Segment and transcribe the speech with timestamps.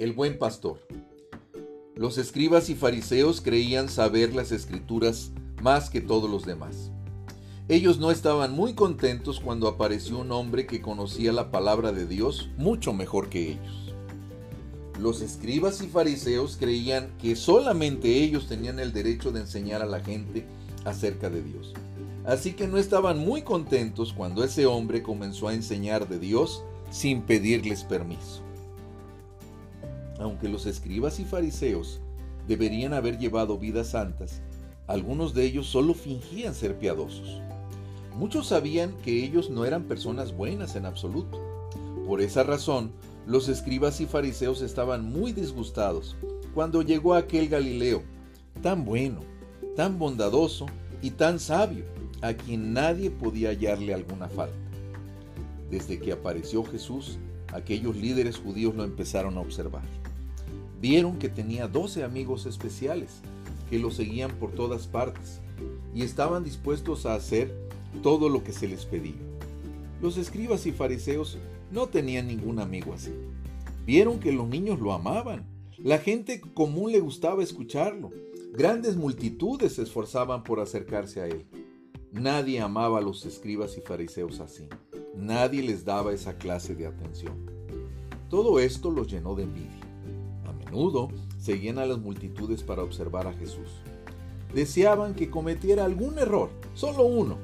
[0.00, 0.78] El buen pastor.
[1.94, 5.30] Los escribas y fariseos creían saber las escrituras
[5.60, 6.90] más que todos los demás.
[7.68, 12.48] Ellos no estaban muy contentos cuando apareció un hombre que conocía la palabra de Dios
[12.56, 13.92] mucho mejor que ellos.
[14.98, 20.00] Los escribas y fariseos creían que solamente ellos tenían el derecho de enseñar a la
[20.00, 20.46] gente
[20.86, 21.74] acerca de Dios.
[22.24, 27.20] Así que no estaban muy contentos cuando ese hombre comenzó a enseñar de Dios sin
[27.20, 28.42] pedirles permiso
[30.20, 32.00] aunque los escribas y fariseos
[32.46, 34.42] deberían haber llevado vidas santas,
[34.86, 37.40] algunos de ellos solo fingían ser piadosos.
[38.16, 41.40] Muchos sabían que ellos no eran personas buenas en absoluto.
[42.06, 42.92] Por esa razón,
[43.26, 46.16] los escribas y fariseos estaban muy disgustados
[46.54, 48.02] cuando llegó aquel Galileo,
[48.62, 49.20] tan bueno,
[49.76, 50.66] tan bondadoso
[51.00, 51.84] y tan sabio,
[52.20, 54.56] a quien nadie podía hallarle alguna falta.
[55.70, 57.18] Desde que apareció Jesús,
[57.52, 59.99] aquellos líderes judíos lo empezaron a observar.
[60.80, 63.20] Vieron que tenía doce amigos especiales
[63.68, 65.40] que lo seguían por todas partes
[65.94, 67.54] y estaban dispuestos a hacer
[68.02, 69.20] todo lo que se les pedía.
[70.00, 71.36] Los escribas y fariseos
[71.70, 73.12] no tenían ningún amigo así.
[73.84, 75.46] Vieron que los niños lo amaban.
[75.76, 78.10] La gente común le gustaba escucharlo.
[78.54, 81.44] Grandes multitudes se esforzaban por acercarse a él.
[82.10, 84.66] Nadie amaba a los escribas y fariseos así.
[85.14, 87.34] Nadie les daba esa clase de atención.
[88.30, 89.89] Todo esto los llenó de envidia
[91.38, 93.68] seguían a las multitudes para observar a Jesús.
[94.54, 97.38] Deseaban que cometiera algún error, solo uno,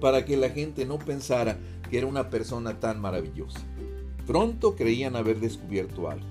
[0.00, 1.58] para que la gente no pensara
[1.90, 3.60] que era una persona tan maravillosa.
[4.26, 6.26] Pronto creían haber descubierto algo.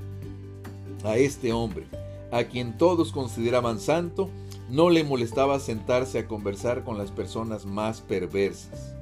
[1.04, 1.86] A este hombre,
[2.32, 4.30] a quien todos consideraban santo,
[4.70, 8.96] no le molestaba sentarse a conversar con las personas más perversas.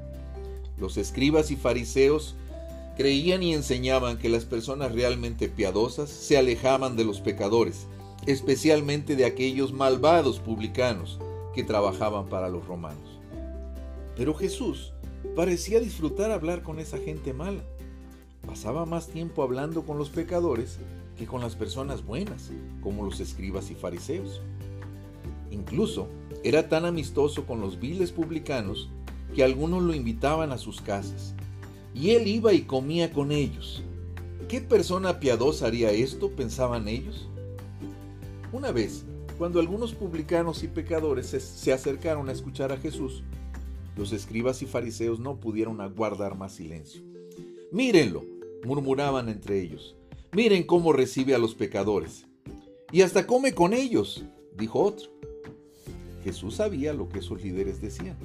[0.77, 2.35] Los escribas y fariseos
[2.99, 7.87] creían y enseñaban que las personas realmente piadosas se alejaban de los pecadores,
[8.25, 11.17] especialmente de aquellos malvados publicanos
[11.55, 13.21] que trabajaban para los romanos.
[14.17, 14.91] Pero Jesús
[15.33, 17.63] parecía disfrutar hablar con esa gente mala.
[18.45, 20.77] Pasaba más tiempo hablando con los pecadores
[21.17, 22.51] que con las personas buenas,
[22.81, 24.41] como los escribas y fariseos.
[25.51, 26.09] Incluso
[26.43, 28.89] era tan amistoso con los viles publicanos
[29.33, 31.33] que algunos lo invitaban a sus casas
[31.93, 33.83] y él iba y comía con ellos.
[34.47, 36.31] ¿Qué persona piadosa haría esto?
[36.31, 37.27] pensaban ellos.
[38.51, 39.05] Una vez,
[39.37, 43.23] cuando algunos publicanos y pecadores se, acercaron a escuchar a Jesús,
[43.95, 47.01] los escribas y fariseos no pudieron aguardar más silencio.
[47.71, 48.23] Mírenlo,
[48.65, 49.95] murmuraban entre ellos.
[50.31, 52.25] Miren cómo recibe a los pecadores.
[52.91, 54.23] Y hasta come con ellos,
[54.57, 55.09] dijo otro.
[56.23, 58.17] Jesús sabía lo que esos líderes decían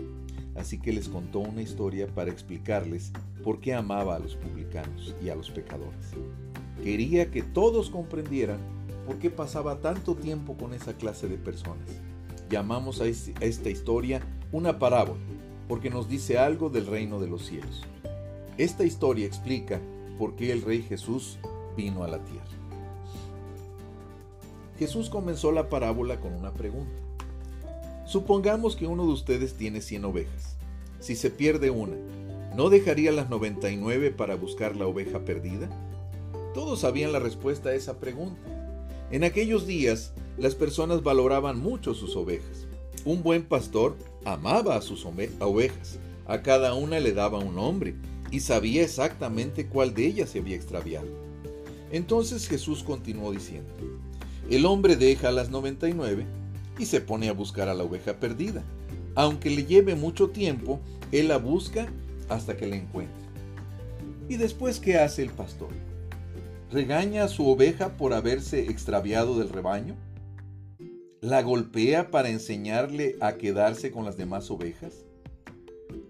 [0.57, 5.29] así que les contó una historia para explicarles por qué amaba a los publicanos y
[5.29, 6.13] a los pecadores.
[6.83, 8.59] Quería que todos comprendieran
[9.07, 11.89] por qué pasaba tanto tiempo con esa clase de personas.
[12.51, 14.21] Llamamos a esta historia
[14.53, 15.21] una parábola,
[15.69, 17.83] porque nos dice algo del reino de los cielos.
[18.59, 19.81] Esta historia explica
[20.19, 21.39] por qué el Rey Jesús
[21.77, 22.45] vino a la tierra.
[24.79, 27.04] Jesús comenzó la parábola con una pregunta.
[28.07, 30.57] Supongamos que uno de ustedes tiene 100 ovejas.
[31.01, 31.97] Si se pierde una,
[32.55, 35.71] ¿no dejaría las 99 para buscar la oveja perdida?
[36.53, 38.43] Todos sabían la respuesta a esa pregunta.
[39.11, 42.67] En aquellos días, las personas valoraban mucho sus ovejas.
[43.07, 45.99] Un buen pastor amaba a sus ovejas.
[46.27, 47.95] A cada una le daba un nombre
[48.31, 51.09] y sabía exactamente cuál de ellas se había extraviado.
[51.91, 53.73] Entonces Jesús continuó diciendo,
[54.51, 56.27] el hombre deja las 99
[56.79, 58.63] y se pone a buscar a la oveja perdida.
[59.15, 60.81] Aunque le lleve mucho tiempo,
[61.13, 61.87] él la busca
[62.29, 63.25] hasta que la encuentre.
[64.29, 65.69] ¿Y después qué hace el pastor?
[66.73, 69.95] ¿Regaña a su oveja por haberse extraviado del rebaño?
[71.21, 75.05] ¿La golpea para enseñarle a quedarse con las demás ovejas?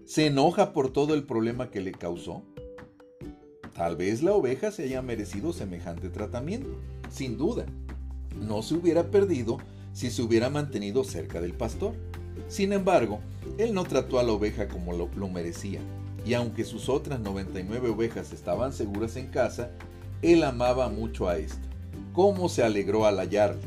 [0.05, 2.43] ¿Se enoja por todo el problema que le causó?
[3.73, 6.79] Tal vez la oveja se haya merecido semejante tratamiento,
[7.09, 7.65] sin duda.
[8.39, 9.57] No se hubiera perdido
[9.95, 11.93] si se hubiera mantenido cerca del pastor.
[12.49, 13.21] Sin embargo,
[13.57, 15.79] él no trató a la oveja como lo, merecía,
[16.25, 19.71] y aunque sus otras 99 ovejas estaban seguras en casa,
[20.21, 21.69] él amaba mucho a esta.
[22.11, 23.61] ¿Cómo se alegró al hallarla?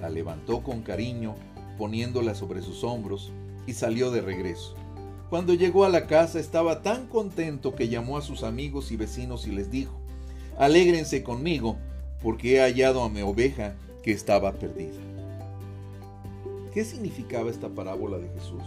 [0.00, 1.36] La levantó con cariño,
[1.78, 3.30] poniéndola sobre sus hombros,
[3.64, 4.74] y salió de regreso.
[5.30, 9.46] Cuando llegó a la casa estaba tan contento que llamó a sus amigos y vecinos
[9.46, 10.00] y les dijo,
[10.58, 11.76] Alégrense conmigo,
[12.20, 15.13] porque he hallado a mi oveja que estaba perdida.
[16.74, 18.64] ¿Qué significaba esta parábola de Jesús?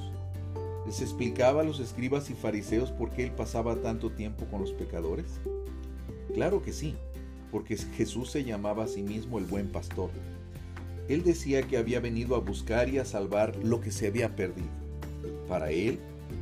[0.85, 4.71] ¿Les explicaba a los escribas y fariseos por qué él pasaba tanto tiempo con los
[4.71, 5.25] pecadores?
[6.33, 6.95] Claro que sí,
[7.51, 10.09] porque Jesús se llamaba a sí mismo el buen pastor.
[11.09, 14.69] Él decía que había venido a buscar y a salvar lo que se había perdido.
[15.49, 15.99] Para él,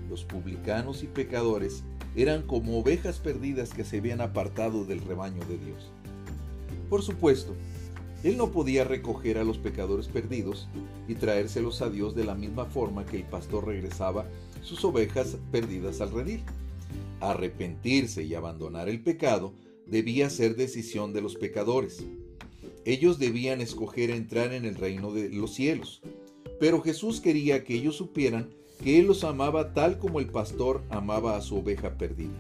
[0.08, 1.84] los publicanos y pecadores
[2.16, 5.92] eran como ovejas perdidas que se habían apartado del rebaño de Dios.
[6.92, 7.56] Por supuesto,
[8.26, 10.68] él no podía recoger a los pecadores perdidos
[11.08, 14.26] y traérselos a Dios de la misma forma que el pastor regresaba
[14.64, 16.42] sus ovejas perdidas al redil.
[17.20, 19.54] Arrepentirse y abandonar el pecado
[19.86, 22.04] debía ser decisión de los pecadores.
[22.84, 26.02] Ellos debían escoger entrar en el reino de los cielos.
[26.60, 28.50] Pero Jesús quería que ellos supieran
[28.84, 32.34] que Él los amaba tal como el pastor amaba a su oveja perdida.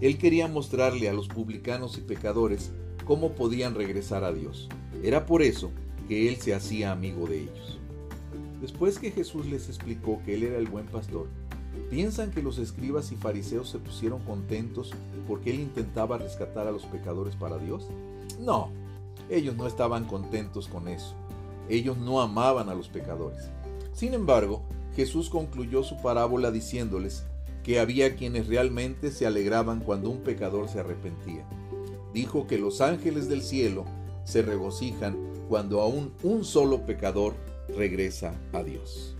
[0.00, 2.72] Él quería mostrarle a los publicanos y pecadores
[3.04, 4.68] cómo podían regresar a Dios.
[5.02, 5.70] Era por eso
[6.08, 7.78] que Él se hacía amigo de ellos.
[8.60, 11.26] Después que Jesús les explicó que Él era el buen pastor,
[11.90, 14.92] ¿piensan que los escribas y fariseos se pusieron contentos
[15.26, 17.88] porque Él intentaba rescatar a los pecadores para Dios?
[18.40, 18.70] No,
[19.30, 21.14] ellos no estaban contentos con eso.
[21.68, 23.50] Ellos no amaban a los pecadores.
[23.92, 24.62] Sin embargo,
[24.94, 27.24] Jesús concluyó su parábola diciéndoles
[27.62, 31.46] que había quienes realmente se alegraban cuando un pecador se arrepentía.
[32.12, 33.84] Dijo que los ángeles del cielo
[34.24, 35.16] se regocijan
[35.48, 37.34] cuando aún un solo pecador
[37.76, 39.16] regresa a Dios.